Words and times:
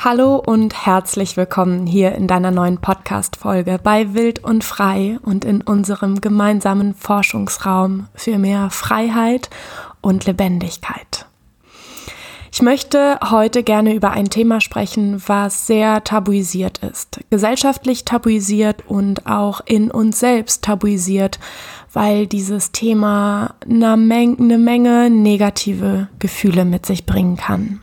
Hallo 0.00 0.36
und 0.36 0.86
herzlich 0.86 1.36
willkommen 1.36 1.84
hier 1.84 2.12
in 2.12 2.28
deiner 2.28 2.52
neuen 2.52 2.78
Podcast-Folge 2.78 3.80
bei 3.82 4.14
Wild 4.14 4.44
und 4.44 4.62
Frei 4.62 5.18
und 5.24 5.44
in 5.44 5.60
unserem 5.60 6.20
gemeinsamen 6.20 6.94
Forschungsraum 6.94 8.06
für 8.14 8.38
mehr 8.38 8.70
Freiheit 8.70 9.50
und 10.00 10.24
Lebendigkeit. 10.24 11.26
Ich 12.52 12.62
möchte 12.62 13.18
heute 13.28 13.64
gerne 13.64 13.92
über 13.92 14.12
ein 14.12 14.30
Thema 14.30 14.60
sprechen, 14.60 15.20
was 15.26 15.66
sehr 15.66 16.04
tabuisiert 16.04 16.78
ist, 16.78 17.18
gesellschaftlich 17.30 18.04
tabuisiert 18.04 18.84
und 18.86 19.26
auch 19.26 19.62
in 19.64 19.90
uns 19.90 20.20
selbst 20.20 20.62
tabuisiert, 20.62 21.40
weil 21.92 22.28
dieses 22.28 22.70
Thema 22.70 23.56
eine 23.68 23.96
Menge, 23.96 25.10
negative 25.10 26.06
Gefühle 26.20 26.64
mit 26.64 26.86
sich 26.86 27.04
bringen 27.04 27.36
kann 27.36 27.80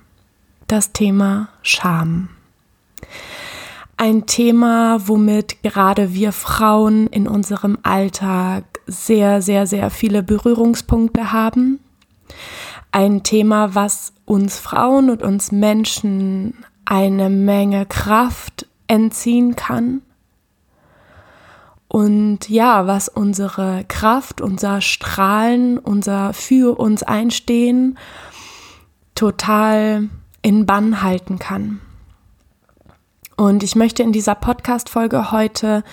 das 0.67 0.91
Thema 0.91 1.49
Scham. 1.61 2.29
Ein 3.97 4.25
Thema, 4.25 5.07
womit 5.07 5.63
gerade 5.63 6.13
wir 6.13 6.31
Frauen 6.31 7.07
in 7.07 7.27
unserem 7.27 7.77
Alltag 7.83 8.63
sehr, 8.87 9.41
sehr, 9.41 9.67
sehr 9.67 9.89
viele 9.89 10.21
Berührungspunkte 10.21 11.31
haben. 11.31 11.79
Ein 12.91 13.23
Thema, 13.23 13.73
was 13.73 14.13
uns 14.25 14.59
Frauen 14.59 15.09
und 15.09 15.21
uns 15.21 15.51
Menschen 15.51 16.65
eine 16.83 17.29
Menge 17.29 17.85
Kraft 17.85 18.67
entziehen 18.87 19.55
kann. 19.55 20.01
Und 21.87 22.49
ja, 22.49 22.87
was 22.87 23.07
unsere 23.07 23.85
Kraft, 23.87 24.41
unser 24.41 24.81
Strahlen, 24.81 25.77
unser 25.77 26.33
für 26.33 26.77
uns 26.77 27.03
einstehen 27.03 27.97
total 29.13 30.09
in 30.45 30.67
Bann 30.67 31.01
halten 31.01 31.39
kann. 31.39 31.81
Und 33.35 33.63
ich 33.63 33.75
möchte 33.75 34.03
in 34.03 34.11
dieser 34.11 34.35
Podcast-Folge 34.35 35.31
heute 35.31 35.83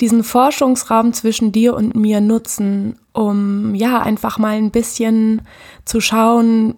diesen 0.00 0.24
Forschungsraum 0.24 1.12
zwischen 1.12 1.52
dir 1.52 1.74
und 1.74 1.94
mir 1.94 2.22
nutzen, 2.22 2.98
um 3.12 3.74
ja 3.74 4.00
einfach 4.00 4.38
mal 4.38 4.56
ein 4.56 4.70
bisschen 4.70 5.42
zu 5.84 6.00
schauen, 6.00 6.76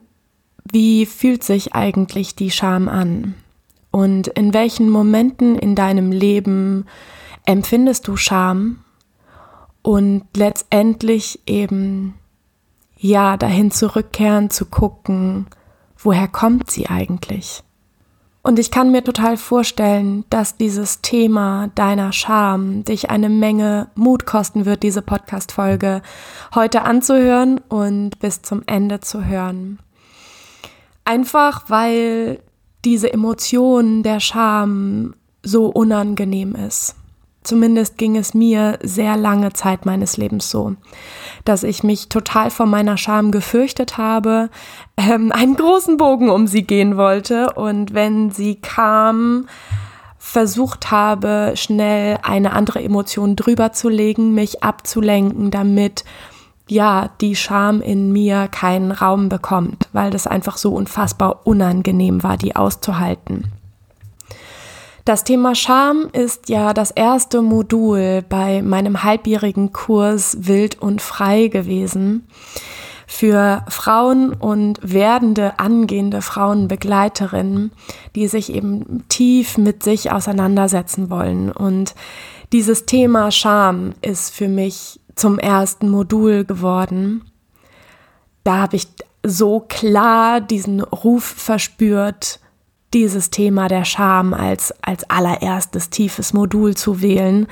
wie 0.65 1.07
fühlt 1.07 1.45
sich 1.45 1.73
eigentlich 1.73 2.35
die 2.35 2.51
Scham 2.51 2.89
an? 2.89 3.35
Und 3.93 4.27
in 4.27 4.53
welchen 4.53 4.91
Momenten 4.91 5.55
in 5.55 5.77
deinem 5.77 6.11
Leben 6.11 6.85
empfindest 7.47 8.09
du 8.09 8.17
Scham? 8.17 8.81
Und 9.83 10.25
letztendlich 10.37 11.39
eben 11.47 12.15
ja 12.97 13.37
dahin 13.37 13.71
zurückkehren, 13.71 14.51
zu 14.51 14.67
gucken, 14.67 15.47
woher 16.05 16.29
kommt 16.29 16.71
sie 16.71 16.87
eigentlich? 16.87 17.63
Und 18.43 18.59
ich 18.59 18.71
kann 18.71 18.93
mir 18.93 19.03
total 19.03 19.39
vorstellen, 19.39 20.25
dass 20.29 20.59
dieses 20.59 21.01
Thema 21.01 21.71
deiner 21.75 22.13
Scham 22.13 22.85
dich 22.85 23.09
eine 23.09 23.31
Menge 23.31 23.89
Mut 23.95 24.27
kosten 24.27 24.67
wird, 24.67 24.83
diese 24.83 25.01
Podcast-Folge 25.01 26.03
heute 26.55 26.83
anzuhören 26.83 27.59
und 27.71 28.19
bis 28.19 28.43
zum 28.43 28.63
Ende 28.67 29.01
zu 29.01 29.25
hören. 29.25 29.79
Einfach 31.07 31.65
weil 31.69 32.41
diese 32.85 33.11
Emotion 33.11 34.03
der 34.03 34.21
Scham 34.21 35.15
so 35.43 35.67
unangenehm 35.67 36.55
ist. 36.55 36.97
Zumindest 37.45 37.97
ging 37.97 38.17
es 38.17 38.35
mir 38.35 38.79
sehr 38.83 39.17
lange 39.17 39.55
Zeit 39.55 39.87
meines 39.87 40.19
Lebens 40.19 40.51
so, 40.51 40.77
dass 41.45 41.63
ich 41.63 41.83
mich 41.83 42.09
total 42.09 42.51
vor 42.51 42.67
meiner 42.67 42.97
Scham 42.97 43.31
gefürchtet 43.31 43.99
habe, 43.99 44.51
ähm, 44.97 45.33
einen 45.33 45.57
großen 45.57 45.97
Bogen 45.97 46.31
um 46.31 46.47
sie 46.47 46.63
gehen 46.63 46.97
wollte 46.97 47.53
und 47.53 47.95
wenn 47.95 48.31
sie 48.31 48.57
kam, 48.57 49.47
versucht 50.19 50.91
habe, 50.91 51.53
schnell 51.55 52.19
eine 52.23 52.55
andere 52.55 52.83
Emotion 52.83 53.37
drüber 53.37 53.73
zu 53.73 53.89
legen, 53.89 54.35
mich 54.35 54.65
abzulenken, 54.65 55.51
damit 55.51 56.05
ja, 56.67 57.11
die 57.21 57.37
Scham 57.37 57.83
in 57.83 58.11
mir 58.11 58.49
keinen 58.49 58.91
Raum 58.91 59.29
bekommt, 59.29 59.89
weil 59.93 60.11
das 60.11 60.27
einfach 60.27 60.57
so 60.57 60.75
unfassbar 60.75 61.47
unangenehm 61.47 62.23
war, 62.23 62.39
die 62.39 62.57
auszuhalten. 62.57 63.53
Das 65.05 65.23
Thema 65.23 65.55
Scham 65.55 66.09
ist 66.13 66.49
ja 66.49 66.73
das 66.73 66.91
erste 66.91 67.43
Modul 67.43 68.25
bei 68.27 68.63
meinem 68.63 69.03
halbjährigen 69.03 69.71
Kurs 69.71 70.39
Wild 70.41 70.81
und 70.81 71.03
Frei 71.03 71.49
gewesen 71.49 72.27
für 73.07 73.67
Frauen 73.69 74.33
und 74.33 74.81
werdende 74.83 75.59
angehende 75.59 76.23
Frauenbegleiterinnen, 76.23 77.73
die 78.15 78.29
sich 78.29 78.51
eben 78.51 79.05
tief 79.11 79.59
mit 79.59 79.83
sich 79.83 80.11
auseinandersetzen 80.11 81.11
wollen. 81.11 81.53
Und 81.53 81.95
dieses 82.53 82.87
Thema 82.87 83.31
Scham 83.31 83.93
ist 84.01 84.35
für 84.35 84.49
mich 84.49 85.01
zum 85.17 85.39
ersten 85.39 85.91
Modul 85.91 86.47
geworden. 86.47 87.31
Da 88.43 88.57
habe 88.57 88.77
ich 88.77 88.89
so 89.23 89.61
klar 89.61 90.41
diesen 90.41 90.81
Ruf 90.81 91.25
verspürt, 91.25 92.41
dieses 92.95 93.31
Thema 93.31 93.69
der 93.69 93.85
Scham 93.85 94.33
als, 94.33 94.73
als 94.83 95.09
allererstes 95.11 95.91
tiefes 95.91 96.33
Modul 96.33 96.77
zu 96.77 97.03
wählen, 97.03 97.47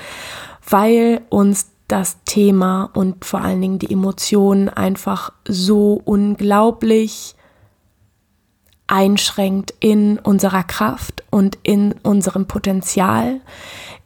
weil 0.69 1.21
uns 1.29 1.67
das 1.89 2.23
Thema 2.25 2.91
und 2.95 3.25
vor 3.25 3.43
allen 3.43 3.61
Dingen 3.61 3.79
die 3.79 3.93
Emotionen 3.93 4.69
einfach 4.71 5.33
so 5.47 6.01
unglaublich 6.05 7.35
einschränkt 8.87 9.75
in 9.81 10.19
unserer 10.19 10.63
Kraft 10.63 11.23
und 11.31 11.59
in 11.63 11.95
unserem 12.03 12.47
Potenzial, 12.47 13.41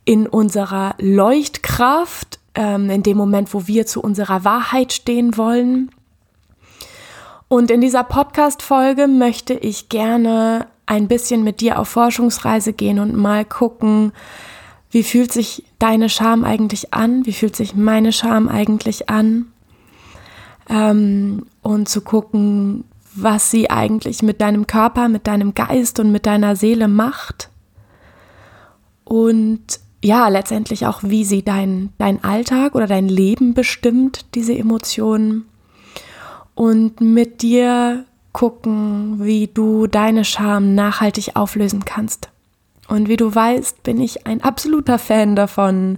in 0.04 0.26
unserer 0.26 0.94
Leuchtkraft, 0.98 2.38
ähm, 2.54 2.90
in 2.90 3.02
dem 3.02 3.16
Moment, 3.16 3.52
wo 3.52 3.66
wir 3.66 3.86
zu 3.86 4.00
unserer 4.00 4.44
Wahrheit 4.44 4.92
stehen 4.92 5.36
wollen. 5.36 5.90
Und 7.48 7.70
in 7.70 7.80
dieser 7.80 8.04
Podcast-Folge 8.04 9.06
möchte 9.06 9.54
ich 9.54 9.88
gerne 9.88 10.66
ein 10.86 11.08
bisschen 11.08 11.44
mit 11.44 11.60
dir 11.60 11.78
auf 11.78 11.88
Forschungsreise 11.88 12.72
gehen 12.72 12.98
und 12.98 13.14
mal 13.14 13.44
gucken, 13.44 14.12
wie 14.90 15.02
fühlt 15.02 15.32
sich 15.32 15.64
deine 15.78 16.08
Scham 16.08 16.44
eigentlich 16.44 16.94
an, 16.94 17.26
wie 17.26 17.32
fühlt 17.32 17.56
sich 17.56 17.74
meine 17.74 18.12
Scham 18.12 18.48
eigentlich 18.48 19.10
an? 19.10 19.46
Ähm, 20.68 21.46
und 21.62 21.88
zu 21.88 22.00
gucken, 22.00 22.84
was 23.14 23.50
sie 23.50 23.70
eigentlich 23.70 24.22
mit 24.22 24.40
deinem 24.40 24.66
Körper, 24.66 25.08
mit 25.08 25.26
deinem 25.26 25.54
Geist 25.54 25.98
und 26.00 26.12
mit 26.12 26.26
deiner 26.26 26.54
Seele 26.54 26.86
macht. 26.86 27.50
Und 29.04 29.80
ja, 30.04 30.28
letztendlich 30.28 30.86
auch, 30.86 31.02
wie 31.02 31.24
sie 31.24 31.42
dein, 31.42 31.90
dein 31.98 32.22
Alltag 32.22 32.74
oder 32.74 32.86
dein 32.86 33.08
Leben 33.08 33.54
bestimmt, 33.54 34.26
diese 34.34 34.56
Emotionen. 34.56 35.46
Und 36.54 37.00
mit 37.00 37.42
dir 37.42 38.04
gucken, 38.36 39.24
wie 39.24 39.46
du 39.46 39.86
deine 39.86 40.22
Scham 40.22 40.74
nachhaltig 40.74 41.36
auflösen 41.36 41.86
kannst. 41.86 42.28
Und 42.86 43.08
wie 43.08 43.16
du 43.16 43.34
weißt, 43.34 43.82
bin 43.82 43.98
ich 43.98 44.26
ein 44.26 44.42
absoluter 44.42 44.98
Fan 44.98 45.34
davon, 45.34 45.96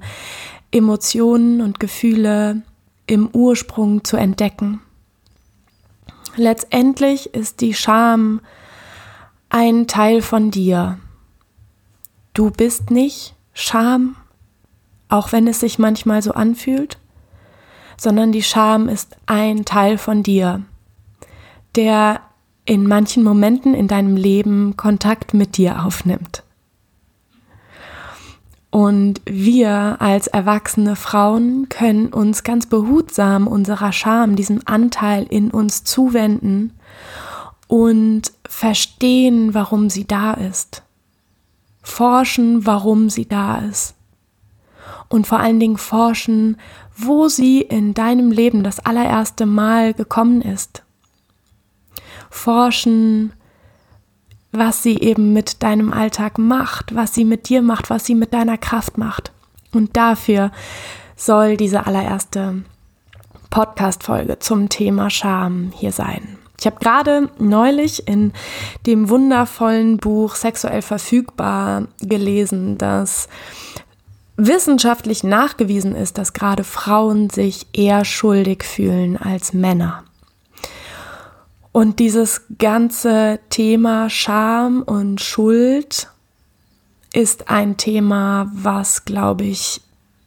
Emotionen 0.71 1.61
und 1.61 1.81
Gefühle 1.81 2.63
im 3.09 3.29
Ursprung 3.33 4.05
zu 4.05 4.17
entdecken. 4.17 4.81
Letztendlich 6.37 7.35
ist 7.35 7.61
die 7.61 7.75
Scham 7.75 8.41
ein 9.49 9.89
Teil 9.89 10.23
von 10.23 10.53
dir. 10.53 11.01
Du 12.35 12.53
bist 12.53 12.93
nicht 12.93 13.35
Scham, 13.53 14.15
auch 15.09 15.33
wenn 15.33 15.49
es 15.49 15.59
sich 15.59 15.81
manchmal 15.81 16.23
so 16.23 16.35
anfühlt, 16.35 16.99
sondern 17.97 18.31
die 18.31 18.45
Scham 18.45 18.89
ist 18.89 19.17
ein 19.27 19.65
Teil 19.65 19.99
von 19.99 20.23
dir, 20.23 20.63
der 21.75 22.21
in 22.69 22.87
manchen 22.87 23.25
Momenten 23.25 23.73
in 23.73 23.89
deinem 23.89 24.15
Leben 24.15 24.77
Kontakt 24.77 25.33
mit 25.33 25.57
dir 25.57 25.87
aufnimmt. 25.87 26.43
Und 28.69 29.23
wir 29.25 29.97
als 30.01 30.27
erwachsene 30.27 30.95
Frauen 30.95 31.71
können 31.71 32.09
uns 32.09 32.45
ganz 32.45 32.67
behutsam 32.67 33.47
unserer 33.47 33.93
Scham, 33.93 34.37
diesem 34.37 34.61
Anteil 34.67 35.25
in 35.31 35.51
uns 35.51 35.83
zuwenden 35.85 36.75
und 37.69 38.33
verstehen, 38.47 39.55
warum 39.55 39.89
sie 39.89 40.07
da 40.07 40.35
ist. 40.35 40.83
Forschen, 41.83 42.67
warum 42.67 43.09
sie 43.09 43.27
da 43.27 43.61
ist. 43.61 43.95
Und 45.09 45.27
vor 45.27 45.41
allen 45.41 45.59
Dingen 45.59 45.79
forschen, 45.79 46.59
wo 46.95 47.29
sie 47.29 47.63
in 47.63 47.95
deinem 47.95 48.31
Leben 48.31 48.63
das 48.63 48.79
allererste 48.79 49.47
Mal 49.47 49.95
gekommen 49.95 50.43
ist 50.43 50.83
forschen, 52.31 53.33
was 54.53 54.83
sie 54.83 54.99
eben 54.99 55.33
mit 55.33 55.63
deinem 55.63 55.93
Alltag 55.93 56.39
macht, 56.39 56.95
was 56.95 57.15
sie 57.15 57.25
mit 57.25 57.49
dir 57.49 57.63
macht, 57.63 57.91
was 57.91 58.07
sie 58.07 58.15
mit 58.15 58.33
deiner 58.33 58.59
Kraft 58.59 58.99
macht. 58.99 59.33
Und 59.73 59.97
dafür 59.97 60.51
soll 61.17 61.57
diese 61.57 61.87
allererste 61.87 62.63
Podcast-Folge 63.51 64.39
zum 64.39 64.69
Thema 64.69 65.11
Scham 65.11 65.73
hier 65.75 65.93
sein. 65.93 66.39
Ich 66.61 66.67
habe 66.67 66.79
gerade 66.81 67.31
neulich 67.39 68.09
in 68.09 68.33
dem 68.87 69.09
wundervollen 69.09 69.99
Buch 69.99 70.35
Sexuell 70.35 70.83
verfügbar 70.83 71.85
gelesen, 72.01 72.79
dass 72.79 73.29
wissenschaftlich 74.37 75.23
nachgewiesen 75.23 75.95
ist, 75.95 76.19
dass 76.19 76.33
gerade 76.33 76.65
Frauen 76.65 77.31
sich 77.31 77.67
eher 77.73 78.05
schuldig 78.05 78.65
fühlen 78.65 79.17
als 79.17 79.53
Männer. 79.53 80.05
Und 81.73 81.99
dieses 81.99 82.43
ganze 82.59 83.41
Thema 83.51 84.11
Scham 84.11 84.83
und 84.83 85.21
Schuld 85.21 86.09
ist 87.13 87.51
ein 87.51 87.77
Thema, 87.77 88.51
was, 88.53 89.05
glaube 89.05 89.45
ich, 89.45 89.81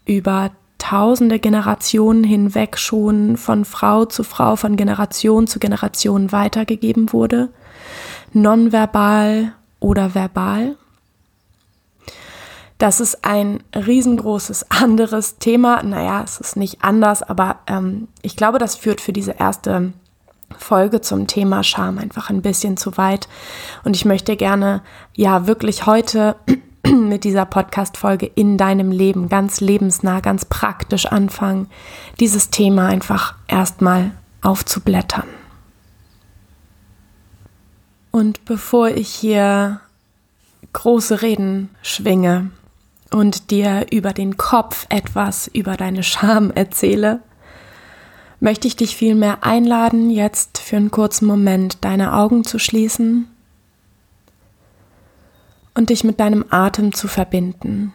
über 0.06 0.52
tausende 0.78 1.40
Generationen 1.40 2.24
hinweg 2.24 2.78
schon 2.78 3.38
von 3.38 3.66
Frau 3.66 4.06
zu 4.06 4.24
Frau, 4.24 4.56
von 4.56 4.76
Generation 4.76 5.46
zu 5.48 5.60
Generation 5.60 6.32
weitergegeben 6.32 7.14
wurde, 7.14 7.50
nonverbal 8.34 9.54
oder 9.80 10.16
verbal. 10.16 10.76
Das 12.80 13.00
ist 13.00 13.24
ein 13.24 13.62
riesengroßes 13.76 14.66
anderes 14.72 15.38
Thema. 15.38 15.84
Naja, 15.84 16.24
es 16.24 16.40
ist 16.40 16.58
nicht 16.58 16.84
anders, 16.84 17.22
aber 17.22 17.60
ähm, 17.68 18.08
ich 18.24 18.36
glaube, 18.36 18.58
das 18.58 18.76
führt 18.76 19.02
für 19.02 19.14
diese 19.14 19.34
erste 19.34 19.94
Folge 20.58 21.02
zum 21.02 21.28
Thema 21.28 21.64
Scham 21.64 21.98
einfach 21.98 22.30
ein 22.30 22.42
bisschen 22.42 22.78
zu 22.78 22.98
weit. 22.98 23.28
Und 23.84 23.96
ich 23.96 24.06
möchte 24.06 24.36
gerne 24.36 24.82
ja 25.16 25.48
wirklich 25.48 25.86
heute 25.86 26.36
mit 26.86 27.24
dieser 27.24 27.46
Podcast-Folge 27.46 28.26
in 28.26 28.58
deinem 28.58 28.92
Leben 28.92 29.30
ganz 29.30 29.62
lebensnah, 29.62 30.20
ganz 30.20 30.46
praktisch 30.46 31.06
anfangen, 31.06 31.68
dieses 32.20 32.50
Thema 32.50 32.88
einfach 32.88 33.36
erstmal 33.48 34.12
aufzublättern. 34.42 35.28
Und 38.12 38.44
bevor 38.46 38.90
ich 38.90 39.08
hier 39.10 39.80
große 40.74 41.22
Reden 41.22 41.70
schwinge 41.82 42.52
und 43.12 43.52
dir 43.52 43.88
über 43.92 44.14
den 44.14 44.38
Kopf 44.38 44.86
etwas 44.90 45.48
über 45.48 45.78
deine 45.78 46.04
Scham 46.04 46.52
erzähle, 46.52 47.22
möchte 48.42 48.68
ich 48.68 48.76
dich 48.76 48.98
vielmehr 48.98 49.44
einladen, 49.44 50.10
jetzt 50.10 50.58
für 50.58 50.76
einen 50.76 50.92
kurzen 50.92 51.28
Moment 51.28 51.78
deine 51.86 52.14
Augen 52.14 52.44
zu 52.44 52.58
schließen 52.58 53.28
und 55.76 55.90
dich 55.92 56.04
mit 56.04 56.20
deinem 56.20 56.44
Atem 56.50 56.92
zu 56.92 57.08
verbinden. 57.08 57.94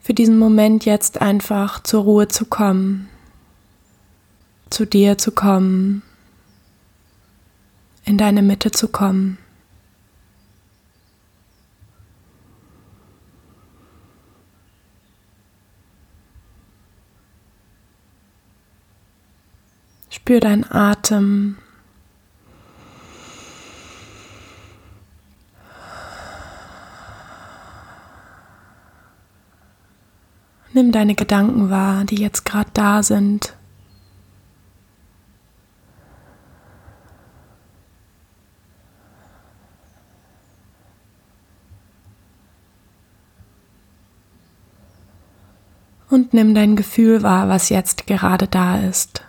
Für 0.00 0.12
diesen 0.12 0.38
Moment 0.38 0.84
jetzt 0.84 1.22
einfach 1.22 1.82
zur 1.82 2.02
Ruhe 2.02 2.28
zu 2.28 2.44
kommen, 2.44 3.08
zu 4.68 4.84
dir 4.84 5.16
zu 5.16 5.32
kommen, 5.32 6.02
in 8.04 8.18
deine 8.18 8.42
Mitte 8.42 8.72
zu 8.72 8.88
kommen. 8.88 9.38
Spür 20.22 20.38
deinen 20.38 20.70
Atem. 20.70 21.58
Nimm 30.72 30.92
deine 30.92 31.16
Gedanken 31.16 31.70
wahr, 31.70 32.04
die 32.04 32.20
jetzt 32.20 32.44
gerade 32.44 32.70
da 32.72 33.02
sind. 33.02 33.56
Und 46.08 46.32
nimm 46.32 46.54
dein 46.54 46.76
Gefühl 46.76 47.24
wahr, 47.24 47.48
was 47.48 47.70
jetzt 47.70 48.06
gerade 48.06 48.46
da 48.46 48.78
ist. 48.78 49.24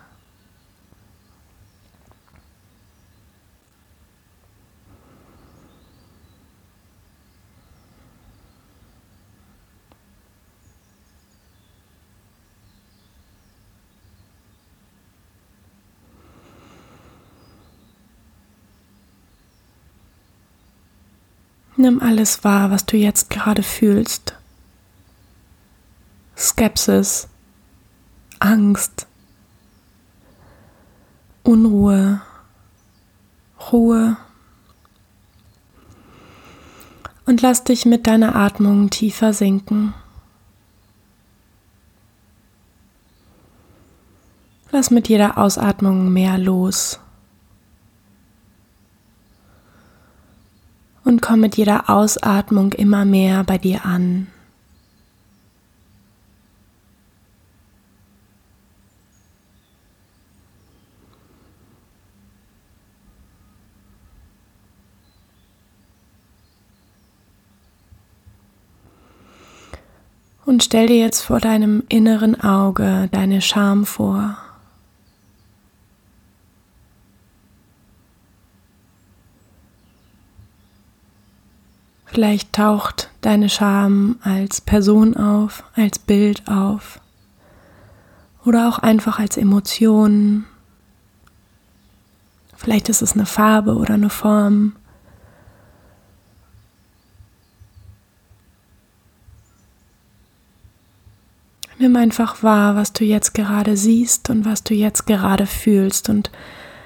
Nimm 21.83 22.01
alles 22.01 22.45
wahr, 22.45 22.71
was 22.71 22.85
du 22.85 22.95
jetzt 22.95 23.29
gerade 23.29 23.61
fühlst. 23.61 24.37
Skepsis, 26.37 27.27
Angst, 28.39 29.05
Unruhe, 31.43 32.21
Ruhe. 33.69 34.15
Und 37.25 37.41
lass 37.41 37.65
dich 37.65 37.85
mit 37.85 38.07
deiner 38.07 38.33
Atmung 38.33 38.89
tiefer 38.89 39.33
sinken. 39.33 39.93
Lass 44.71 44.89
mit 44.89 45.09
jeder 45.09 45.37
Ausatmung 45.37 46.13
mehr 46.13 46.37
los. 46.37 47.01
Komm 51.23 51.39
mit 51.39 51.55
jeder 51.55 51.89
Ausatmung 51.89 52.73
immer 52.73 53.05
mehr 53.05 53.45
bei 53.45 53.57
dir 53.57 53.85
an. 53.85 54.27
Und 70.45 70.61
stell 70.61 70.87
dir 70.87 70.97
jetzt 70.97 71.21
vor 71.21 71.39
deinem 71.39 71.83
inneren 71.87 72.39
Auge 72.41 73.07
deine 73.13 73.41
Scham 73.41 73.85
vor. 73.85 74.42
Vielleicht 82.13 82.53
taucht 82.53 83.09
deine 83.21 83.49
Scham 83.49 84.19
als 84.21 84.61
Person 84.61 85.17
auf, 85.17 85.63
als 85.75 85.97
Bild 85.97 86.47
auf 86.47 86.99
oder 88.45 88.69
auch 88.69 88.77
einfach 88.77 89.17
als 89.17 89.35
Emotion. 89.35 90.45
Vielleicht 92.55 92.87
ist 92.87 93.01
es 93.01 93.13
eine 93.13 93.25
Farbe 93.25 93.73
oder 93.73 93.95
eine 93.95 94.11
Form. 94.11 94.75
Nimm 101.79 101.95
einfach 101.95 102.43
wahr, 102.43 102.75
was 102.75 102.93
du 102.93 103.05
jetzt 103.05 103.33
gerade 103.33 103.75
siehst 103.75 104.29
und 104.29 104.45
was 104.45 104.63
du 104.63 104.75
jetzt 104.75 105.07
gerade 105.07 105.47
fühlst 105.47 106.09
und 106.09 106.29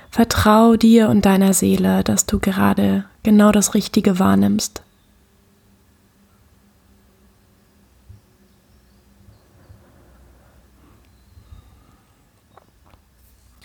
vertrau 0.09 0.77
dir 0.77 1.09
und 1.09 1.25
deiner 1.25 1.53
Seele, 1.53 2.05
dass 2.05 2.25
du 2.27 2.39
gerade 2.39 3.03
genau 3.23 3.51
das 3.51 3.73
Richtige 3.73 4.19
wahrnimmst. 4.19 4.83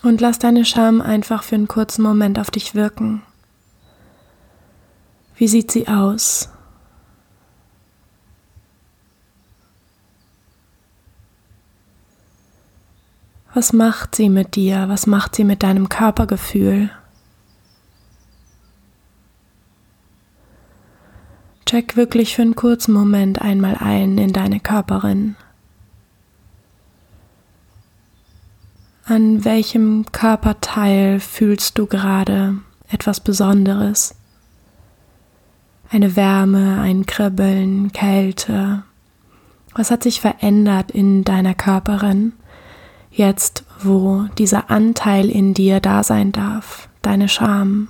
Und 0.03 0.21
lass 0.21 0.39
deine 0.39 0.65
Scham 0.65 1.01
einfach 1.01 1.43
für 1.45 1.55
einen 1.55 1.69
kurzen 1.69 2.03
Moment 2.03 2.39
auf 2.39 2.51
dich 2.51 2.75
wirken. 2.75 3.23
Wie 5.37 5.49
sieht 5.49 5.71
sie 5.71 5.89
aus? 5.89 6.49
Was 13.55 13.73
macht 13.73 14.15
sie 14.15 14.29
mit 14.29 14.57
dir? 14.57 14.89
Was 14.89 15.07
macht 15.07 15.37
sie 15.37 15.45
mit 15.45 15.63
deinem 15.63 15.89
Körpergefühl? 15.89 16.91
Check 21.67 21.97
wirklich 21.97 22.35
für 22.35 22.43
einen 22.43 22.57
kurzen 22.57 22.93
Moment 22.93 23.41
einmal 23.41 23.77
ein 23.77 24.19
in 24.19 24.33
deine 24.33 24.59
Körperin. 24.59 25.37
An 29.15 29.45
welchem 29.45 30.07
Körperteil 30.11 31.21
fühlst 31.21 31.77
du 31.77 31.85
gerade 31.85 32.57
etwas 32.89 33.21
Besonderes? 33.21 34.15
Eine 35.91 36.17
Wärme, 36.17 36.81
ein 36.81 37.05
Kribbeln, 37.05 37.93
Kälte. 37.93 38.85
Was 39.75 39.91
hat 39.91 40.03
sich 40.03 40.23
verändert 40.23 40.93
in 40.93 41.25
deiner 41.25 41.53
Körperin 41.53 42.33
jetzt, 43.11 43.67
wo 43.83 44.29
dieser 44.39 44.71
Anteil 44.71 45.29
in 45.29 45.53
dir 45.53 45.81
da 45.81 46.03
sein 46.03 46.33
darf, 46.33 46.89
deine 47.03 47.29
Scham. 47.29 47.89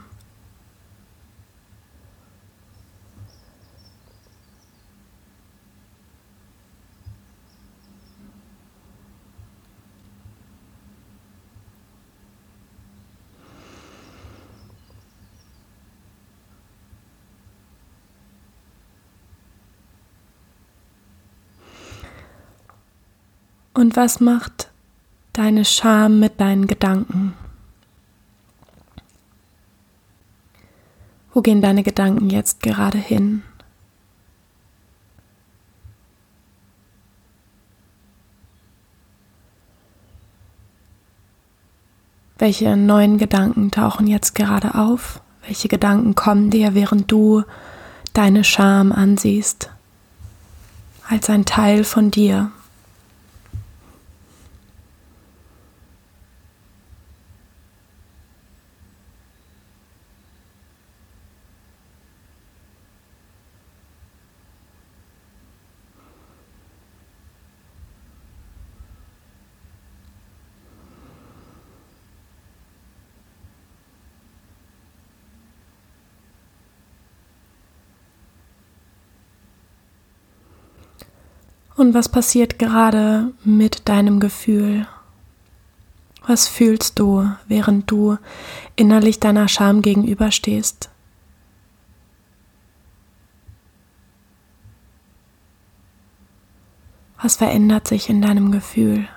Und 23.75 23.97
was 23.97 24.21
macht 24.21 24.71
deine 25.33 25.64
Scham 25.64 26.21
mit 26.21 26.41
deinen 26.41 26.67
Gedanken? 26.67 27.35
Wo 31.33 31.41
gehen 31.41 31.62
deine 31.62 31.83
Gedanken 31.83 32.29
jetzt 32.29 32.62
gerade 32.62 32.99
hin? 32.99 33.43
Welche 42.37 42.76
neuen 42.76 43.17
Gedanken 43.17 43.71
tauchen 43.71 44.07
jetzt 44.07 44.35
gerade 44.35 44.75
auf? 44.75 45.23
Welche 45.47 45.69
Gedanken 45.69 46.14
kommen 46.14 46.50
dir, 46.50 46.75
während 46.75 47.11
du 47.11 47.45
deine 48.12 48.45
Scham 48.45 48.93
ansiehst, 48.93 49.71
als 51.09 51.31
ein 51.31 51.47
Teil 51.47 51.85
von 51.85 52.11
dir? 52.11 52.50
Und 81.82 81.94
was 81.94 82.08
passiert 82.08 82.60
gerade 82.60 83.32
mit 83.42 83.88
deinem 83.88 84.20
Gefühl? 84.20 84.86
Was 86.24 86.46
fühlst 86.46 87.00
du, 87.00 87.28
während 87.48 87.90
du 87.90 88.18
innerlich 88.76 89.18
deiner 89.18 89.48
Scham 89.48 89.82
gegenüberstehst? 89.82 90.90
Was 97.20 97.34
verändert 97.34 97.88
sich 97.88 98.08
in 98.08 98.22
deinem 98.22 98.52
Gefühl? 98.52 99.08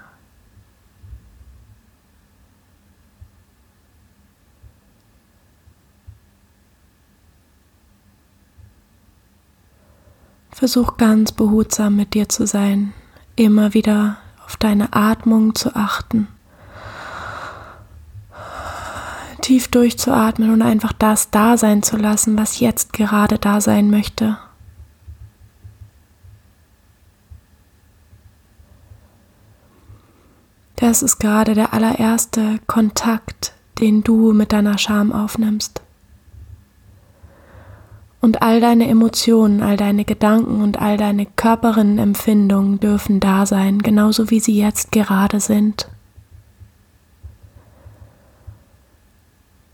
Versuch 10.56 10.96
ganz 10.96 11.34
behutsam 11.34 11.98
mit 11.98 12.14
dir 12.14 12.30
zu 12.30 12.48
sein, 12.48 12.94
immer 13.36 13.74
wieder 13.74 14.16
auf 14.46 14.56
deine 14.56 14.94
Atmung 14.94 15.54
zu 15.54 15.76
achten, 15.76 16.30
tief 19.42 19.68
durchzuatmen 19.68 20.54
und 20.54 20.62
einfach 20.62 20.94
das 20.94 21.30
da 21.30 21.58
sein 21.58 21.84
zu 21.84 21.98
lassen, 21.98 22.38
was 22.38 22.62
jetzt 22.62 22.94
gerade 22.94 23.38
da 23.38 23.60
sein 23.60 23.90
möchte. 23.90 24.38
Das 30.78 31.04
ist 31.04 31.20
gerade 31.20 31.54
der 31.54 31.74
allererste 31.74 32.60
Kontakt, 32.66 33.52
den 33.82 34.04
du 34.04 34.32
mit 34.32 34.54
deiner 34.54 34.78
Scham 34.78 35.12
aufnimmst. 35.12 35.85
Und 38.26 38.42
all 38.42 38.60
deine 38.60 38.88
Emotionen, 38.88 39.62
all 39.62 39.78
deine 39.78 40.04
Gedanken 40.04 40.64
und 40.64 40.82
all 40.82 40.98
deine 40.98 41.28
körperinnen 41.28 42.00
Empfindungen 42.00 42.80
dürfen 42.80 43.20
da 43.20 43.46
sein, 43.46 43.78
genauso 43.78 44.32
wie 44.32 44.40
sie 44.40 44.60
jetzt 44.60 44.92
gerade 44.92 45.40
sind. 45.40 45.88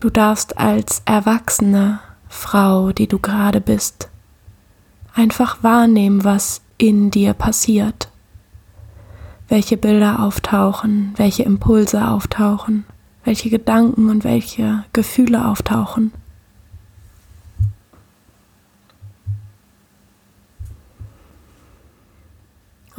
Du 0.00 0.10
darfst 0.10 0.58
als 0.58 1.00
erwachsene 1.06 2.00
Frau, 2.28 2.92
die 2.92 3.06
du 3.06 3.18
gerade 3.18 3.62
bist, 3.62 4.10
einfach 5.14 5.62
wahrnehmen, 5.62 6.22
was 6.22 6.60
in 6.76 7.10
dir 7.10 7.32
passiert, 7.32 8.10
welche 9.48 9.78
Bilder 9.78 10.20
auftauchen, 10.22 11.14
welche 11.16 11.44
Impulse 11.44 12.06
auftauchen, 12.06 12.84
welche 13.24 13.48
Gedanken 13.48 14.10
und 14.10 14.24
welche 14.24 14.84
Gefühle 14.92 15.48
auftauchen. 15.48 16.12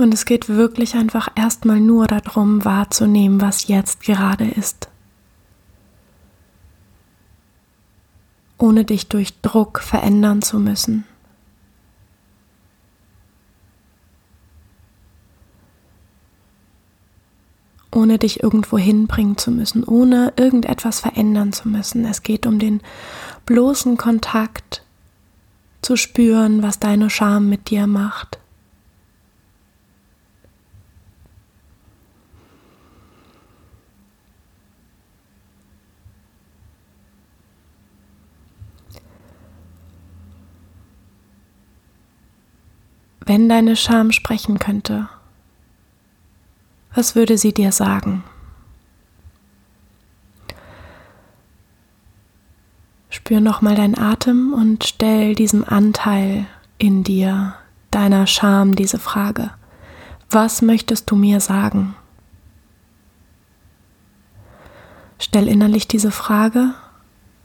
Und 0.04 0.14
es 0.14 0.26
geht 0.26 0.50
wirklich 0.50 0.96
einfach 0.96 1.30
erstmal 1.36 1.80
nur 1.80 2.08
darum, 2.08 2.66
wahrzunehmen, 2.66 3.40
was 3.40 3.70
jetzt 3.70 4.02
gerade 4.02 4.46
ist. 4.46 4.90
Ohne 8.58 8.84
dich 8.84 9.08
durch 9.08 9.40
Druck 9.40 9.80
verändern 9.80 10.42
zu 10.42 10.60
müssen. 10.60 11.06
Ohne 17.90 18.20
dich 18.20 18.44
irgendwo 18.44 18.78
hinbringen 18.78 19.38
zu 19.38 19.52
müssen, 19.52 19.86
ohne 19.86 20.34
irgendetwas 20.36 21.00
verändern 21.00 21.54
zu 21.54 21.70
müssen. 21.70 22.04
Es 22.04 22.24
geht 22.24 22.46
um 22.46 22.60
den 22.60 22.82
bloßen 23.46 23.96
Kontakt 23.96 24.84
zu 25.82 25.96
spüren, 25.96 26.62
was 26.62 26.80
deine 26.80 27.10
Scham 27.10 27.48
mit 27.48 27.70
dir 27.70 27.88
macht 27.88 28.43
Wenn 43.26 43.48
deine 43.48 43.76
Scham 43.78 44.12
sprechen 44.12 44.60
könnte, 44.60 45.08
was 46.94 47.16
würde 47.16 47.38
sie 47.38 47.54
dir 47.54 47.72
sagen? 47.72 48.24
Spür 53.10 53.40
nochmal 53.40 53.76
deinen 53.76 53.98
Atem 53.98 54.54
und 54.54 54.84
stell 54.84 55.36
diesem 55.36 55.64
Anteil 55.64 56.46
in 56.78 57.04
dir, 57.04 57.56
deiner 57.92 58.28
Scham, 58.28 58.76
diese 58.76 59.00
Frage. 59.00 59.52
Was 60.30 60.62
möchtest 60.62 61.10
du 61.10 61.16
mir 61.16 61.40
sagen? 61.40 61.96
Stell 65.18 65.48
innerlich 65.48 65.88
diese 65.88 66.12
Frage 66.12 66.74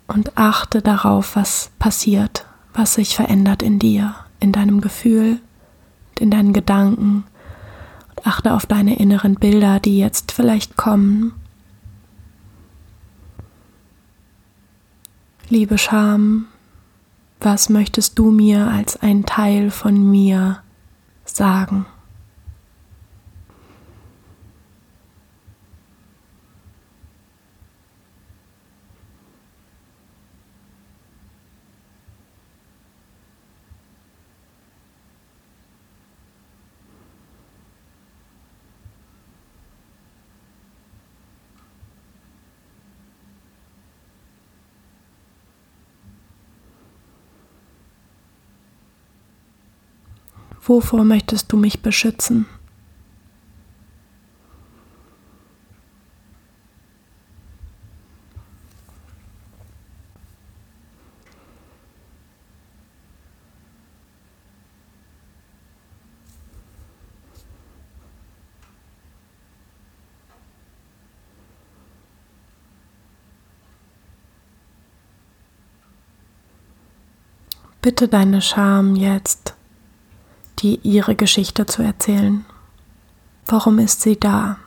und 0.09 0.37
achte 0.37 0.83
darauf, 0.83 1.37
was 1.37 1.71
passiert, 1.79 2.47
was 2.75 2.95
sich 2.95 3.15
verändert 3.15 3.63
in 3.63 3.79
dir, 3.79 4.17
in 4.41 4.51
deinem 4.51 4.81
Gefühl, 4.81 5.41
in 6.21 6.31
deinen 6.31 6.53
Gedanken 6.53 7.25
und 8.11 8.27
achte 8.27 8.55
auf 8.55 8.67
deine 8.67 8.99
inneren 8.99 9.35
Bilder, 9.35 9.81
die 9.81 9.99
jetzt 9.99 10.33
vielleicht 10.33 10.77
kommen. 10.77 11.33
Liebe 15.49 15.79
Scham, 15.79 16.47
was 17.41 17.69
möchtest 17.69 18.19
du 18.19 18.31
mir 18.31 18.69
als 18.69 19.01
ein 19.01 19.25
Teil 19.25 19.71
von 19.71 20.11
mir 20.11 20.59
sagen? 21.25 21.87
Wovor 50.69 51.03
möchtest 51.03 51.51
du 51.51 51.57
mich 51.57 51.81
beschützen? 51.81 52.45
Bitte 77.81 78.07
deine 78.07 78.43
Scham 78.43 78.97
jetzt 78.97 79.48
die 80.59 80.81
ihre 80.83 81.15
Geschichte 81.15 81.67
zu 81.67 81.83
erzählen. 81.83 82.45
Warum 83.47 83.79
ist 83.79 84.03
sie 84.03 84.19
da? 84.19 84.59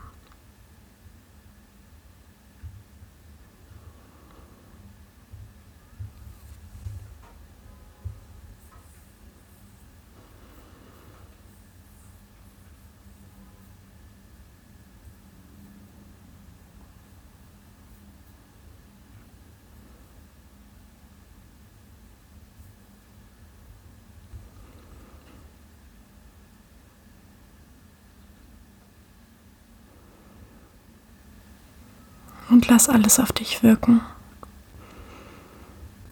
Und 32.51 32.67
lass 32.67 32.89
alles 32.89 33.19
auf 33.19 33.31
dich 33.31 33.63
wirken. 33.63 34.01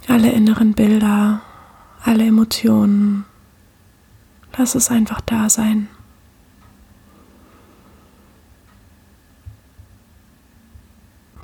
Alle 0.07 0.31
inneren 0.31 0.73
Bilder, 0.73 1.41
alle 2.03 2.25
Emotionen, 2.25 3.25
lass 4.57 4.73
es 4.73 4.89
einfach 4.89 5.21
da 5.21 5.49
sein. 5.49 5.87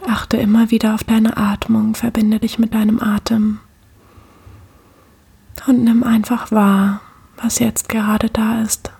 Achte 0.07 0.37
immer 0.37 0.71
wieder 0.71 0.95
auf 0.95 1.03
deine 1.03 1.37
Atmung, 1.37 1.95
verbinde 1.95 2.39
dich 2.39 2.57
mit 2.57 2.73
deinem 2.73 2.99
Atem 3.01 3.59
und 5.67 5.83
nimm 5.83 6.03
einfach 6.03 6.51
wahr, 6.51 7.01
was 7.37 7.59
jetzt 7.59 7.89
gerade 7.89 8.29
da 8.29 8.61
ist. 8.61 8.94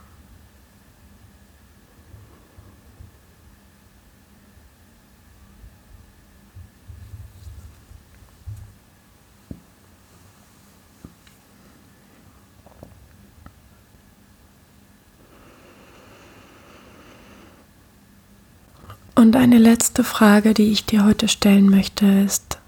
Und 19.17 19.37
eine 19.37 19.59
letzte 19.59 20.03
Frage, 20.03 20.53
die 20.53 20.71
ich 20.71 20.85
dir 20.85 21.05
heute 21.05 21.29
stellen 21.29 21.69
möchte, 21.69 22.05
ist, 22.05 22.59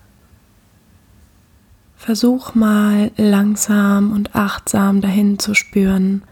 versuch 1.97 2.55
mal 2.55 3.11
langsam 3.17 4.13
und 4.13 4.33
achtsam 4.33 5.01
dahin 5.01 5.39
zu 5.39 5.53
spüren, 5.53 6.23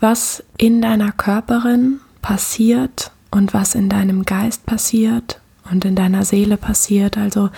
was 0.00 0.44
in 0.58 0.82
deiner 0.82 1.12
Körperin 1.12 2.00
passiert 2.20 3.10
und 3.30 3.54
was 3.54 3.74
in 3.74 3.88
deinem 3.88 4.26
Geist 4.26 4.66
passiert 4.66 5.40
und 5.70 5.86
in 5.86 5.94
deiner 5.94 6.26
Seele 6.26 6.58
passiert, 6.58 7.16
also 7.16 7.48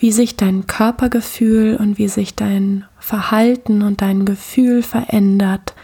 wie 0.00 0.10
sich 0.10 0.34
dein 0.34 0.66
Körpergefühl 0.66 1.76
und 1.76 1.98
wie 1.98 2.08
sich 2.08 2.34
dein 2.34 2.84
Verhalten 2.98 3.82
und 3.82 4.02
dein 4.02 4.24
Gefühl 4.24 4.82
verändert, 4.82 5.74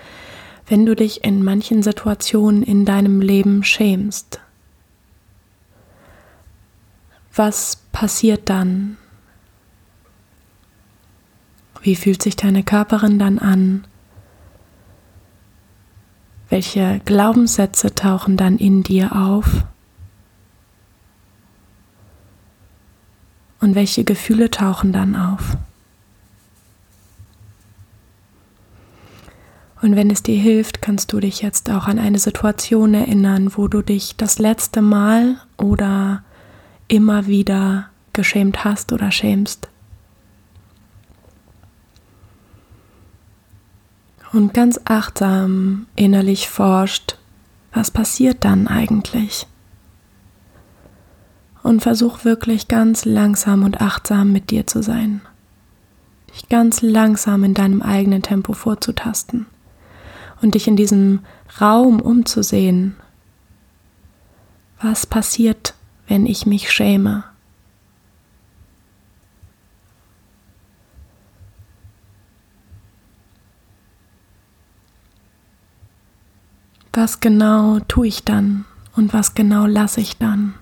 wenn 0.66 0.84
du 0.84 0.96
dich 0.96 1.22
in 1.22 1.44
manchen 1.44 1.84
Situationen 1.84 2.64
in 2.64 2.84
deinem 2.84 3.20
Leben 3.20 3.62
schämst 3.62 4.40
was 7.34 7.76
passiert 7.92 8.48
dann? 8.48 8.96
Wie 11.82 11.96
fühlt 11.96 12.22
sich 12.22 12.36
deine 12.36 12.62
Körperin 12.62 13.18
dann 13.18 13.38
an? 13.38 13.86
Welche 16.48 17.00
Glaubenssätze 17.04 17.94
tauchen 17.94 18.36
dann 18.36 18.58
in 18.58 18.82
dir 18.82 19.14
auf? 19.14 19.64
Und 23.60 23.74
welche 23.74 24.04
Gefühle 24.04 24.50
tauchen 24.50 24.92
dann 24.92 25.14
auf? 25.14 25.56
Und 29.82 29.96
wenn 29.96 30.10
es 30.10 30.22
dir 30.22 30.38
hilft, 30.38 30.82
kannst 30.82 31.12
du 31.12 31.20
dich 31.20 31.40
jetzt 31.40 31.70
auch 31.70 31.86
an 31.86 31.98
eine 31.98 32.18
Situation 32.18 32.92
erinnern, 32.92 33.52
wo 33.56 33.68
du 33.68 33.80
dich 33.80 34.16
das 34.16 34.38
letzte 34.38 34.82
Mal 34.82 35.36
oder 35.56 36.22
immer 36.90 37.28
wieder 37.28 37.88
geschämt 38.12 38.64
hast 38.64 38.92
oder 38.92 39.12
schämst. 39.12 39.68
Und 44.32 44.54
ganz 44.54 44.80
achtsam 44.84 45.86
innerlich 45.96 46.48
forscht, 46.48 47.16
was 47.72 47.90
passiert 47.90 48.44
dann 48.44 48.66
eigentlich? 48.66 49.46
Und 51.62 51.82
versuch 51.82 52.24
wirklich 52.24 52.68
ganz 52.68 53.04
langsam 53.04 53.62
und 53.64 53.80
achtsam 53.80 54.32
mit 54.32 54.50
dir 54.50 54.66
zu 54.66 54.82
sein. 54.82 55.20
Dich 56.32 56.48
ganz 56.48 56.80
langsam 56.80 57.44
in 57.44 57.54
deinem 57.54 57.82
eigenen 57.82 58.22
Tempo 58.22 58.52
vorzutasten 58.52 59.46
und 60.42 60.54
dich 60.54 60.66
in 60.66 60.76
diesem 60.76 61.20
Raum 61.60 62.00
umzusehen. 62.00 62.96
Was 64.80 65.06
passiert 65.06 65.69
wenn 66.10 66.26
ich 66.26 66.44
mich 66.44 66.72
schäme. 66.72 67.22
Was 76.92 77.20
genau 77.20 77.78
tue 77.86 78.08
ich 78.08 78.24
dann 78.24 78.64
und 78.96 79.14
was 79.14 79.34
genau 79.34 79.66
lasse 79.66 80.00
ich 80.00 80.18
dann? 80.18 80.54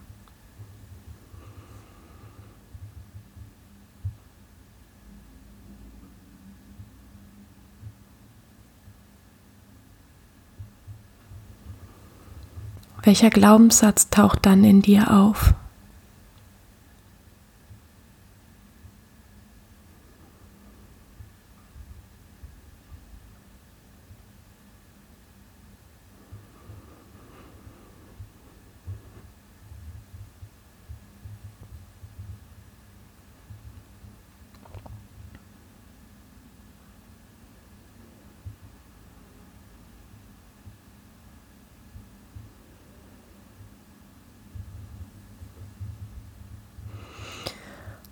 Welcher 13.08 13.30
Glaubenssatz 13.30 14.10
taucht 14.10 14.44
dann 14.44 14.64
in 14.64 14.82
dir 14.82 15.10
auf? 15.10 15.54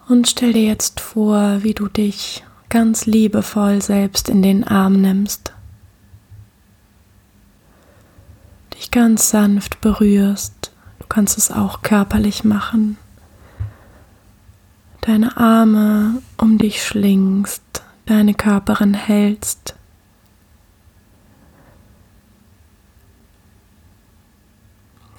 Und 0.08 0.28
stell 0.28 0.52
dir 0.52 0.62
jetzt 0.62 1.00
vor, 1.00 1.64
wie 1.64 1.74
du 1.74 1.88
dich 1.88 2.44
ganz 2.68 3.06
liebevoll 3.06 3.82
selbst 3.82 4.28
in 4.28 4.40
den 4.40 4.62
Arm 4.62 5.00
nimmst, 5.00 5.52
dich 8.74 8.92
ganz 8.92 9.30
sanft 9.30 9.80
berührst. 9.80 10.70
Du 11.00 11.06
kannst 11.08 11.38
es 11.38 11.50
auch 11.50 11.82
körperlich 11.82 12.44
machen. 12.44 12.98
Deine 15.00 15.36
Arme 15.36 16.22
um 16.36 16.58
dich 16.58 16.84
schlingst, 16.84 17.62
deine 18.06 18.34
Körperin 18.34 18.94
hältst. 18.94 19.74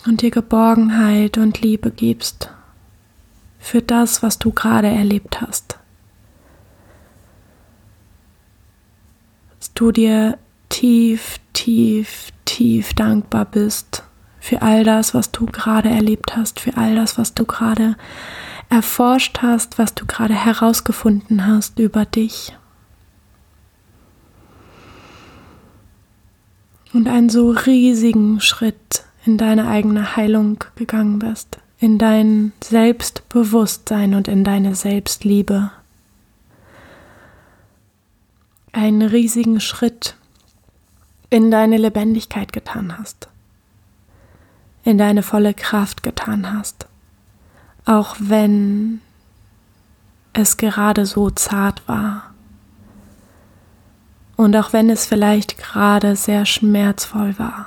Und 0.05 0.21
dir 0.21 0.31
Geborgenheit 0.31 1.37
und 1.37 1.59
Liebe 1.59 1.91
gibst 1.91 2.51
für 3.67 3.81
das, 3.81 4.23
was 4.23 4.39
du 4.39 4.51
gerade 4.51 4.87
erlebt 4.87 5.41
hast. 5.41 5.77
Dass 9.59 9.73
du 9.73 9.91
dir 9.91 10.37
tief, 10.69 11.39
tief, 11.51 12.29
tief 12.45 12.93
dankbar 12.93 13.43
bist 13.43 14.03
für 14.39 14.61
all 14.61 14.85
das, 14.85 15.13
was 15.13 15.33
du 15.33 15.45
gerade 15.47 15.89
erlebt 15.89 16.37
hast, 16.37 16.61
für 16.61 16.77
all 16.77 16.95
das, 16.95 17.17
was 17.17 17.33
du 17.33 17.43
gerade 17.43 17.97
erforscht 18.69 19.39
hast, 19.41 19.77
was 19.77 19.93
du 19.93 20.05
gerade 20.05 20.33
herausgefunden 20.33 21.45
hast 21.45 21.77
über 21.77 22.05
dich. 22.05 22.55
Und 26.93 27.09
einen 27.09 27.27
so 27.27 27.49
riesigen 27.49 28.39
Schritt 28.39 29.03
in 29.25 29.37
deine 29.37 29.67
eigene 29.67 30.15
Heilung 30.15 30.63
gegangen 30.77 31.19
bist 31.19 31.59
in 31.79 31.97
dein 31.97 32.53
Selbstbewusstsein 32.63 34.15
und 34.15 34.27
in 34.27 34.43
deine 34.43 34.75
Selbstliebe. 34.75 35.71
einen 38.77 39.01
riesigen 39.01 39.59
Schritt 39.59 40.15
in 41.31 41.49
deine 41.49 41.77
Lebendigkeit 41.77 42.53
getan 42.53 42.97
hast, 42.97 43.27
in 44.83 44.99
deine 44.99 45.23
volle 45.23 45.55
Kraft 45.55 46.03
getan 46.03 46.53
hast, 46.53 46.85
auch 47.85 48.15
wenn 48.19 49.01
es 50.33 50.57
gerade 50.57 51.07
so 51.07 51.31
zart 51.31 51.87
war 51.87 52.33
und 54.35 54.55
auch 54.55 54.73
wenn 54.73 54.91
es 54.91 55.07
vielleicht 55.07 55.57
gerade 55.57 56.15
sehr 56.15 56.45
schmerzvoll 56.45 57.37
war. 57.39 57.65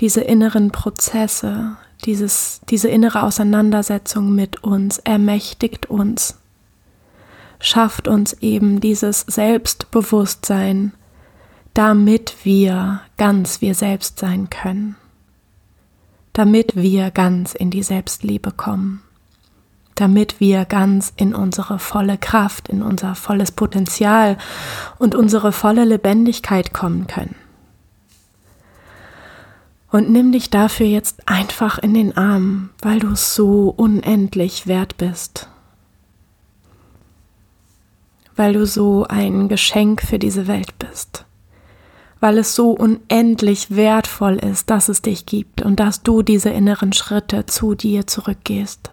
Diese 0.00 0.20
inneren 0.20 0.70
Prozesse, 0.70 1.76
dieses, 2.04 2.60
diese 2.68 2.88
innere 2.88 3.22
Auseinandersetzung 3.24 4.34
mit 4.34 4.62
uns 4.62 4.98
ermächtigt 4.98 5.86
uns, 5.86 6.38
schafft 7.58 8.06
uns 8.06 8.34
eben 8.34 8.80
dieses 8.80 9.22
Selbstbewusstsein, 9.22 10.92
damit 11.74 12.44
wir 12.44 13.00
ganz 13.16 13.60
wir 13.60 13.74
selbst 13.74 14.20
sein 14.20 14.50
können, 14.50 14.96
damit 16.32 16.76
wir 16.76 17.10
ganz 17.10 17.54
in 17.54 17.70
die 17.70 17.82
Selbstliebe 17.82 18.52
kommen, 18.52 19.02
damit 19.96 20.38
wir 20.38 20.64
ganz 20.64 21.12
in 21.16 21.34
unsere 21.34 21.80
volle 21.80 22.18
Kraft, 22.18 22.68
in 22.68 22.82
unser 22.82 23.16
volles 23.16 23.50
Potenzial 23.50 24.38
und 24.98 25.16
unsere 25.16 25.50
volle 25.50 25.84
Lebendigkeit 25.84 26.72
kommen 26.72 27.08
können. 27.08 27.34
Und 29.90 30.10
nimm 30.10 30.32
dich 30.32 30.50
dafür 30.50 30.86
jetzt 30.86 31.26
einfach 31.26 31.78
in 31.78 31.94
den 31.94 32.16
Arm, 32.16 32.70
weil 32.82 32.98
du 33.00 33.14
so 33.14 33.72
unendlich 33.74 34.66
wert 34.66 34.98
bist. 34.98 35.48
Weil 38.36 38.52
du 38.52 38.66
so 38.66 39.06
ein 39.08 39.48
Geschenk 39.48 40.02
für 40.02 40.18
diese 40.18 40.46
Welt 40.46 40.78
bist. 40.78 41.24
Weil 42.20 42.36
es 42.36 42.54
so 42.54 42.72
unendlich 42.72 43.74
wertvoll 43.74 44.36
ist, 44.36 44.68
dass 44.68 44.88
es 44.88 45.00
dich 45.00 45.24
gibt 45.24 45.62
und 45.62 45.80
dass 45.80 46.02
du 46.02 46.22
diese 46.22 46.50
inneren 46.50 46.92
Schritte 46.92 47.46
zu 47.46 47.74
dir 47.74 48.06
zurückgehst. 48.06 48.90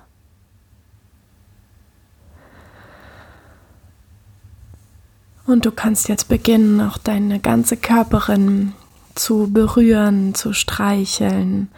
Und 5.46 5.66
du 5.66 5.72
kannst 5.72 6.08
jetzt 6.08 6.30
beginnen, 6.30 6.82
auch 6.82 6.98
deine 6.98 7.40
ganze 7.40 7.78
Körperin 7.78 8.74
zu 9.16 9.50
berühren, 9.52 10.36
zu 10.36 10.54
streicheln, 10.54 11.70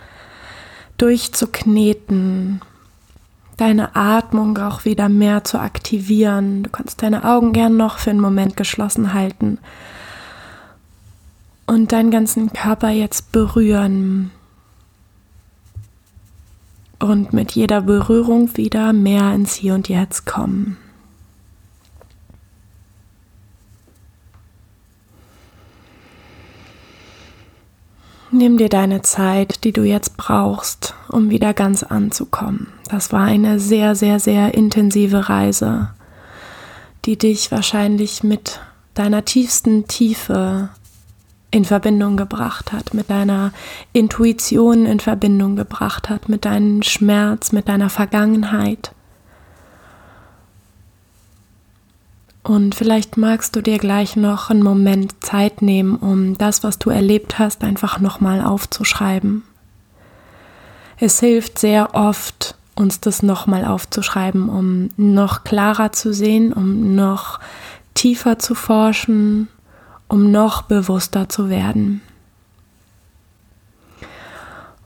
durchzukneten, 0.98 2.62
deine 3.58 3.96
Atmung 3.96 4.58
auch 4.58 4.86
wieder 4.86 5.10
mehr 5.10 5.44
zu 5.44 5.60
aktivieren. 5.60 6.64
Du 6.64 6.70
kannst 6.70 7.02
deine 7.02 7.24
Augen 7.24 7.54
gern 7.54 7.78
noch 7.78 7.98
für 7.98 8.10
einen 8.10 8.20
Moment 8.20 8.58
geschlossen 8.58 9.14
halten 9.14 9.60
und 11.68 11.92
deinen 11.92 12.12
ganzen 12.12 12.52
Körper 12.54 12.90
jetzt 12.90 13.32
berühren. 13.32 14.32
Und 17.00 17.32
mit 17.32 17.52
jeder 17.52 17.82
Berührung 17.82 18.58
wieder 18.58 18.92
mehr 18.92 19.34
ins 19.36 19.54
Hier 19.54 19.76
und 19.76 19.88
Jetzt 19.88 20.26
kommen. 20.26 20.78
Nimm 28.30 28.58
dir 28.58 28.68
deine 28.68 29.02
Zeit, 29.04 29.64
die 29.64 29.72
du 29.72 29.84
jetzt 29.84 30.18
brauchst, 30.18 30.94
um 31.08 31.30
wieder 31.30 31.54
ganz 31.54 31.84
anzukommen. 31.84 32.68
Das 32.90 33.14
war 33.14 33.22
eine 33.24 33.60
sehr, 33.60 33.96
sehr, 33.96 34.20
sehr 34.20 34.54
intensive 34.54 35.30
Reise, 35.30 35.92
die 37.06 37.18
dich 37.18 37.52
wahrscheinlich 37.52 38.24
mit 38.24 38.60
deiner 38.96 39.24
tiefsten 39.24 39.88
Tiefe 39.88 40.70
in 41.52 41.64
Verbindung 41.64 42.18
gebracht 42.18 42.74
hat, 42.74 42.94
mit 42.94 43.10
deiner 43.10 43.54
Intuition 43.94 44.86
in 44.86 45.00
Verbindung 45.00 45.56
gebracht 45.56 46.10
hat, 46.10 46.28
mit 46.28 46.44
deinem 46.44 46.84
Schmerz, 46.84 47.54
mit 47.54 47.70
deiner 47.70 47.90
Vergangenheit. 47.90 48.92
Und 52.48 52.76
vielleicht 52.76 53.18
magst 53.18 53.58
du 53.58 53.62
dir 53.62 53.78
gleich 53.78 54.16
noch 54.16 54.50
einen 54.50 54.64
Moment 54.64 55.16
Zeit 55.20 55.62
nehmen, 55.62 55.98
um 55.98 56.38
das, 56.38 56.64
was 56.64 56.80
du 56.80 56.90
erlebt 56.90 57.40
hast, 57.40 57.62
einfach 57.62 58.00
nochmal 58.00 58.40
aufzuschreiben. 58.42 59.44
Es 60.98 61.20
hilft 61.20 61.60
sehr 61.60 61.94
oft, 61.94 62.56
uns 62.74 63.02
das 63.02 63.22
nochmal 63.22 63.66
aufzuschreiben, 63.66 64.48
um 64.48 64.92
noch 64.96 65.44
klarer 65.44 65.92
zu 65.92 66.14
sehen, 66.14 66.54
um 66.54 66.96
noch 66.96 67.42
tiefer 67.96 68.40
zu 68.40 68.56
forschen, 68.56 69.50
um 70.08 70.32
noch 70.32 70.62
bewusster 70.62 71.28
zu 71.28 71.50
werden. 71.50 72.02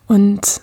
Und 0.07 0.61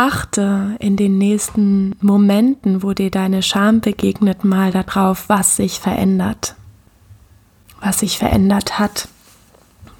achte 0.00 0.76
in 0.78 0.96
den 0.96 1.18
nächsten 1.18 1.94
Momenten, 2.00 2.82
wo 2.82 2.94
dir 2.94 3.10
deine 3.10 3.42
Scham 3.42 3.82
begegnet, 3.82 4.44
mal 4.44 4.72
darauf, 4.72 5.28
was 5.28 5.56
sich 5.56 5.78
verändert, 5.78 6.54
was 7.82 8.00
sich 8.00 8.16
verändert 8.16 8.78
hat 8.78 9.08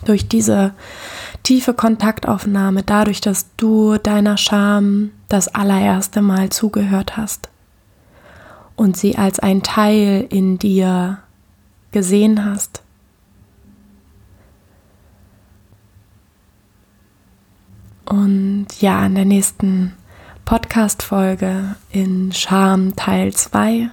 durch 0.06 0.26
diese 0.26 0.72
tiefe 1.42 1.74
Kontaktaufnahme, 1.74 2.82
dadurch, 2.82 3.20
dass 3.20 3.54
du 3.58 3.98
deiner 3.98 4.38
Scham 4.38 5.10
das 5.28 5.48
allererste 5.48 6.22
Mal 6.22 6.48
zugehört 6.48 7.18
hast 7.18 7.50
und 8.76 8.96
sie 8.96 9.18
als 9.18 9.38
ein 9.38 9.62
Teil 9.62 10.26
in 10.30 10.58
dir 10.58 11.18
gesehen 11.92 12.46
hast. 12.46 12.80
Und 18.10 18.66
ja, 18.80 19.06
in 19.06 19.14
der 19.14 19.24
nächsten 19.24 19.92
Podcast-Folge 20.44 21.76
in 21.92 22.32
Scham 22.32 22.96
Teil 22.96 23.32
2 23.32 23.88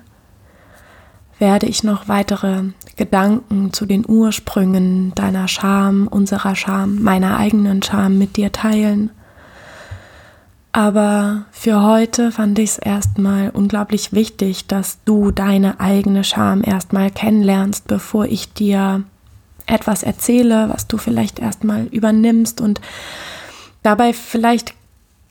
werde 1.37 1.67
ich 1.67 1.83
noch 1.83 2.07
weitere 2.07 2.63
Gedanken 2.95 3.71
zu 3.73 3.85
den 3.85 4.03
Ursprüngen 4.07 5.13
deiner 5.13 5.47
Scham, 5.47 6.07
unserer 6.07 6.55
Scham, 6.55 6.99
meiner 7.03 7.37
eigenen 7.37 7.83
Scham 7.83 8.17
mit 8.17 8.37
dir 8.37 8.51
teilen. 8.51 9.11
Aber 10.71 11.45
für 11.51 11.83
heute 11.83 12.31
fand 12.31 12.57
ich 12.57 12.71
es 12.71 12.77
erstmal 12.79 13.51
unglaublich 13.51 14.13
wichtig, 14.13 14.65
dass 14.65 14.97
du 15.05 15.29
deine 15.29 15.79
eigene 15.79 16.23
Scham 16.23 16.63
erstmal 16.63 17.11
kennenlernst, 17.11 17.87
bevor 17.87 18.25
ich 18.25 18.51
dir 18.51 19.03
etwas 19.67 20.01
erzähle, 20.01 20.69
was 20.69 20.87
du 20.87 20.97
vielleicht 20.97 21.37
erstmal 21.37 21.83
übernimmst 21.85 22.61
und 22.61 22.81
dabei 23.87 24.11
vielleicht 24.11 24.73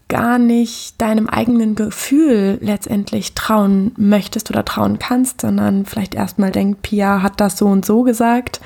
gar 0.08 0.38
nicht 0.38 1.00
deinem 1.02 1.28
eigenen 1.28 1.74
Gefühl 1.74 2.58
letztendlich 2.62 3.34
trauen 3.34 3.92
möchtest 3.98 4.50
oder 4.50 4.64
trauen 4.64 4.98
kannst, 4.98 5.42
sondern 5.42 5.84
vielleicht 5.84 6.14
erstmal 6.14 6.52
denkt, 6.52 6.80
Pia 6.80 7.22
hat 7.22 7.38
das 7.38 7.58
so 7.58 7.66
und 7.66 7.84
so 7.84 8.02
gesagt. 8.02 8.60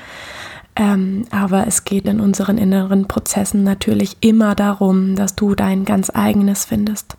Ähm, 0.77 1.25
aber 1.31 1.67
es 1.67 1.83
geht 1.83 2.05
in 2.05 2.21
unseren 2.21 2.57
inneren 2.57 3.09
Prozessen 3.09 3.63
natürlich 3.63 4.15
immer 4.21 4.55
darum, 4.55 5.15
dass 5.15 5.35
du 5.35 5.55
dein 5.55 5.83
ganz 5.83 6.09
eigenes 6.13 6.63
findest. 6.63 7.17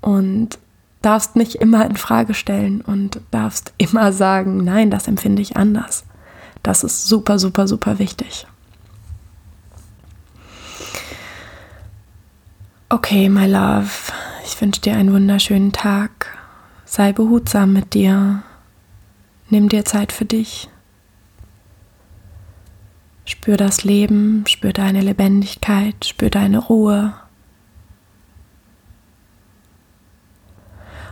Und 0.00 0.58
darfst 1.00 1.36
nicht 1.36 1.56
immer 1.56 1.86
in 1.86 1.96
Frage 1.96 2.34
stellen 2.34 2.80
und 2.80 3.20
darfst 3.30 3.72
immer 3.78 4.12
sagen, 4.12 4.64
nein, 4.64 4.90
das 4.90 5.06
empfinde 5.06 5.42
ich 5.42 5.56
anders. 5.56 6.04
Das 6.64 6.82
ist 6.82 7.06
super, 7.06 7.38
super, 7.38 7.68
super 7.68 8.00
wichtig. 8.00 8.48
Okay, 12.90 13.28
my 13.28 13.44
love, 13.44 13.90
ich 14.46 14.58
wünsche 14.62 14.80
dir 14.80 14.96
einen 14.96 15.12
wunderschönen 15.12 15.72
Tag. 15.72 16.38
Sei 16.86 17.12
behutsam 17.12 17.74
mit 17.74 17.92
dir. 17.92 18.42
Nimm 19.50 19.68
dir 19.68 19.84
Zeit 19.84 20.10
für 20.10 20.24
dich. 20.24 20.70
Spür 23.26 23.58
das 23.58 23.84
Leben, 23.84 24.42
spür 24.48 24.72
deine 24.72 25.02
Lebendigkeit, 25.02 26.02
spür 26.02 26.30
deine 26.30 26.60
Ruhe. 26.60 27.12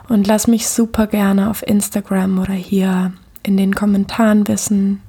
Und 0.08 0.26
lass 0.26 0.46
mich 0.46 0.70
super 0.70 1.06
gerne 1.06 1.50
auf 1.50 1.62
Instagram 1.62 2.38
oder 2.38 2.54
hier 2.54 3.12
in 3.42 3.58
den 3.58 3.74
Kommentaren 3.74 4.48
wissen, 4.48 5.02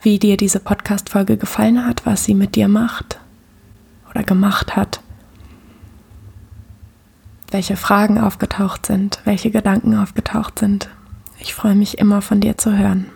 wie 0.00 0.18
dir 0.18 0.38
diese 0.38 0.60
Podcast-Folge 0.60 1.36
gefallen 1.36 1.84
hat, 1.84 2.06
was 2.06 2.24
sie 2.24 2.34
mit 2.34 2.54
dir 2.54 2.68
macht 2.68 3.18
oder 4.08 4.22
gemacht 4.22 4.74
hat 4.74 5.02
welche 7.50 7.76
Fragen 7.76 8.18
aufgetaucht 8.18 8.86
sind, 8.86 9.20
welche 9.24 9.50
Gedanken 9.50 9.96
aufgetaucht 9.96 10.58
sind. 10.58 10.88
Ich 11.38 11.54
freue 11.54 11.74
mich 11.74 11.98
immer 11.98 12.22
von 12.22 12.40
dir 12.40 12.58
zu 12.58 12.76
hören. 12.76 13.06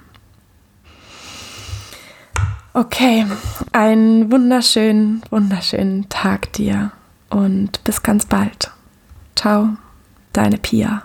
Okay, 2.75 3.27
einen 3.73 4.33
wunderschönen, 4.33 5.23
wunderschönen 5.31 6.09
Tag 6.09 6.53
dir 6.55 6.91
und 7.29 7.85
bis 7.85 8.03
ganz 8.03 8.25
bald. 8.25 8.71
Ciao, 9.37 9.77
deine 10.33 10.57
Pia. 10.57 11.03